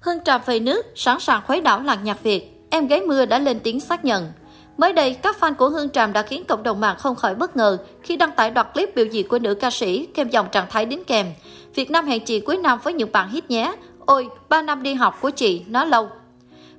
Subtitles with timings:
[0.00, 2.60] Hương Tràm về nước, sẵn sàng khuấy đảo làng nhạc Việt.
[2.70, 4.32] Em gái mưa đã lên tiếng xác nhận.
[4.76, 7.56] Mới đây, các fan của Hương Tràm đã khiến cộng đồng mạng không khỏi bất
[7.56, 10.66] ngờ khi đăng tải đoạn clip biểu diễn của nữ ca sĩ kèm dòng trạng
[10.70, 11.26] thái đính kèm.
[11.74, 13.72] Việt Nam hẹn chị cuối năm với những bạn hit nhé.
[14.06, 16.08] Ôi, 3 năm đi học của chị, nó lâu.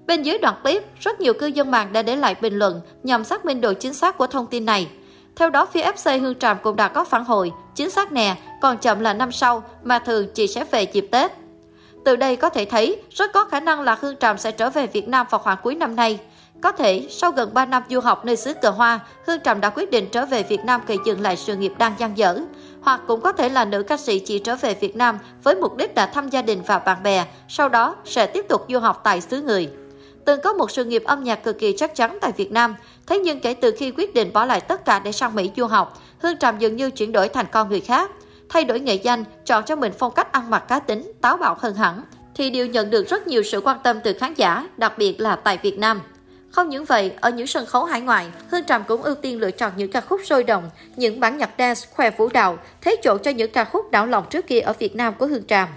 [0.07, 3.23] Bên dưới đoạn clip, rất nhiều cư dân mạng đã để lại bình luận nhằm
[3.23, 4.87] xác minh độ chính xác của thông tin này.
[5.35, 8.77] Theo đó, phía FC Hương Tràm cũng đã có phản hồi, chính xác nè, còn
[8.77, 11.31] chậm là năm sau, mà thường chị sẽ về dịp Tết.
[12.03, 14.87] Từ đây có thể thấy, rất có khả năng là Hương Tràm sẽ trở về
[14.87, 16.19] Việt Nam vào khoảng cuối năm nay.
[16.61, 19.69] Có thể, sau gần 3 năm du học nơi xứ cờ hoa, Hương Tràm đã
[19.69, 22.39] quyết định trở về Việt Nam kỳ dừng lại sự nghiệp đang gian dở.
[22.81, 25.77] Hoặc cũng có thể là nữ ca sĩ chỉ trở về Việt Nam với mục
[25.77, 29.01] đích đã thăm gia đình và bạn bè, sau đó sẽ tiếp tục du học
[29.03, 29.69] tại xứ người.
[30.25, 32.75] Từng có một sự nghiệp âm nhạc cực kỳ chắc chắn tại Việt Nam,
[33.07, 35.65] thế nhưng kể từ khi quyết định bỏ lại tất cả để sang Mỹ du
[35.65, 38.11] học, Hương Tràm dường như chuyển đổi thành con người khác
[38.51, 41.55] thay đổi nghệ danh, chọn cho mình phong cách ăn mặc cá tính, táo bạo
[41.59, 42.01] hơn hẳn,
[42.35, 45.35] thì đều nhận được rất nhiều sự quan tâm từ khán giả, đặc biệt là
[45.35, 46.01] tại Việt Nam.
[46.51, 49.51] Không những vậy, ở những sân khấu hải ngoại, Hương Tràm cũng ưu tiên lựa
[49.51, 53.17] chọn những ca khúc sôi động, những bản nhạc dance khoe vũ đạo, thế chỗ
[53.17, 55.67] cho những ca khúc đảo lòng trước kia ở Việt Nam của Hương Tràm.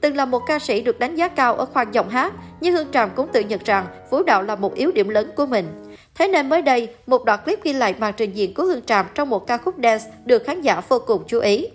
[0.00, 2.92] Từng là một ca sĩ được đánh giá cao ở khoa giọng hát, nhưng Hương
[2.92, 5.66] Tràm cũng tự nhận rằng vũ đạo là một yếu điểm lớn của mình.
[6.14, 9.06] Thế nên mới đây, một đoạn clip ghi lại màn trình diễn của Hương Tràm
[9.14, 11.66] trong một ca khúc dance được khán giả vô cùng chú ý.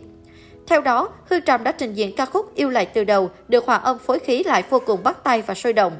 [0.71, 3.75] Theo đó, Hương Tràm đã trình diễn ca khúc Yêu lại từ đầu, được hòa
[3.75, 5.93] âm phối khí lại vô cùng bắt tay và sôi động.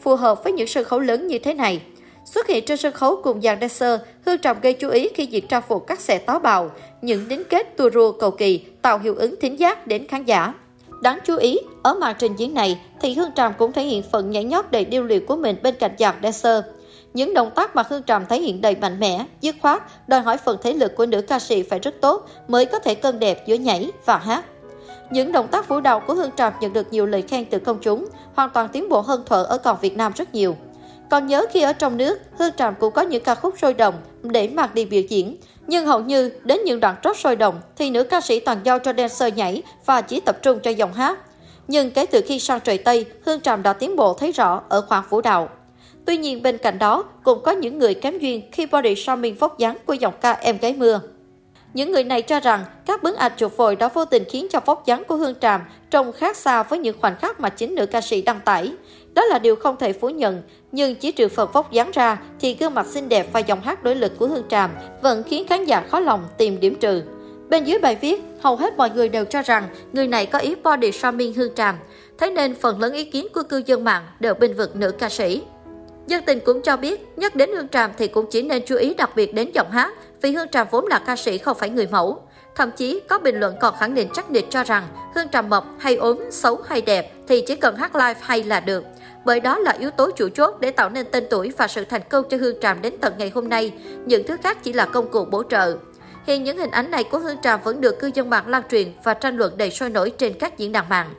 [0.00, 1.80] Phù hợp với những sân khấu lớn như thế này.
[2.24, 5.46] Xuất hiện trên sân khấu cùng dàn dancer, Hương Tràm gây chú ý khi diện
[5.48, 6.70] trang phục các xẻ táo bạo,
[7.02, 10.54] những đính kết tua rua cầu kỳ tạo hiệu ứng thính giác đến khán giả.
[11.02, 14.30] Đáng chú ý, ở màn trình diễn này thì Hương Tràm cũng thể hiện phần
[14.30, 16.64] nhảy nhót đầy điêu luyện của mình bên cạnh dàn dancer.
[17.14, 20.36] Những động tác mà Hương Tràm thể hiện đầy mạnh mẽ, dứt khoát, đòi hỏi
[20.36, 23.46] phần thể lực của nữ ca sĩ phải rất tốt mới có thể cân đẹp
[23.46, 24.44] giữa nhảy và hát.
[25.10, 27.78] Những động tác vũ đạo của Hương Tràm nhận được nhiều lời khen từ công
[27.80, 30.56] chúng, hoàn toàn tiến bộ hơn thuở ở còn Việt Nam rất nhiều.
[31.10, 33.94] Còn nhớ khi ở trong nước, Hương Tràm cũng có những ca khúc sôi động
[34.22, 35.36] để mặc đi biểu diễn.
[35.66, 38.78] Nhưng hầu như đến những đoạn trót sôi động thì nữ ca sĩ toàn giao
[38.78, 41.18] cho dancer nhảy và chỉ tập trung cho giọng hát.
[41.68, 44.80] Nhưng kể từ khi sang trời Tây, Hương Tràm đã tiến bộ thấy rõ ở
[44.88, 45.48] khoảng vũ đạo.
[46.04, 49.58] Tuy nhiên bên cạnh đó cũng có những người kém duyên khi body shaming vóc
[49.58, 51.00] dáng của giọng ca em gái mưa.
[51.74, 54.60] Những người này cho rằng các bức ảnh chụp phồi đã vô tình khiến cho
[54.60, 55.60] vóc dáng của Hương Tràm
[55.90, 58.72] trông khác xa với những khoảnh khắc mà chính nữ ca sĩ đăng tải.
[59.14, 60.42] Đó là điều không thể phủ nhận,
[60.72, 63.84] nhưng chỉ trừ phần vóc dáng ra thì gương mặt xinh đẹp và giọng hát
[63.84, 64.70] đối lực của Hương Tràm
[65.02, 67.02] vẫn khiến khán giả khó lòng tìm điểm trừ.
[67.48, 70.54] Bên dưới bài viết, hầu hết mọi người đều cho rằng người này có ý
[70.54, 71.76] body shaming Hương Tràm,
[72.18, 75.08] thế nên phần lớn ý kiến của cư dân mạng đều bình vực nữ ca
[75.08, 75.42] sĩ.
[76.06, 78.94] Dân tình cũng cho biết, nhắc đến Hương Tràm thì cũng chỉ nên chú ý
[78.94, 81.88] đặc biệt đến giọng hát, vì Hương Tràm vốn là ca sĩ không phải người
[81.90, 82.22] mẫu.
[82.54, 85.64] Thậm chí có bình luận còn khẳng định chắc nịch cho rằng Hương Tràm mập
[85.78, 88.84] hay ốm, xấu hay đẹp thì chỉ cần hát live hay là được.
[89.24, 92.02] Bởi đó là yếu tố chủ chốt để tạo nên tên tuổi và sự thành
[92.10, 93.72] công cho Hương Tràm đến tận ngày hôm nay.
[94.06, 95.76] Những thứ khác chỉ là công cụ bổ trợ.
[96.26, 98.92] Hiện những hình ảnh này của Hương Tràm vẫn được cư dân mạng lan truyền
[99.04, 101.14] và tranh luận đầy sôi nổi trên các diễn đàn mạng.